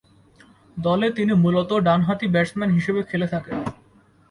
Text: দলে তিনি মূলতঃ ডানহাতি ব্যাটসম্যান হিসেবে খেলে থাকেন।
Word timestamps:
দলে 0.77 1.07
তিনি 1.11 1.33
মূলতঃ 1.43 1.75
ডানহাতি 1.79 2.27
ব্যাটসম্যান 2.27 2.69
হিসেবে 2.71 3.01
খেলে 3.03 3.27
থাকেন। 3.27 3.57